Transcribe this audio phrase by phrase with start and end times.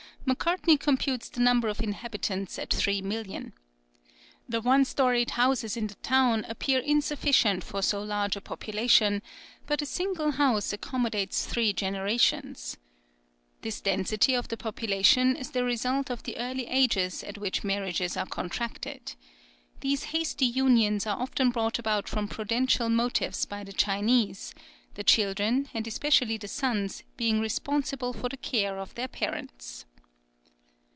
[0.23, 3.53] Macartney computes the number of inhabitants at three millions.
[4.47, 9.23] The one storied houses in the town appear insufficient for so large a population,
[9.65, 12.77] but a single house accommodates three generations.
[13.61, 18.15] This density of the population is the result of the early ages at which marriages
[18.15, 19.15] are contracted.
[19.79, 24.53] These hasty unions are often brought about from prudential motives by the Chinese,
[24.93, 29.85] the children, and especially the sons, being responsible for the care of their parents.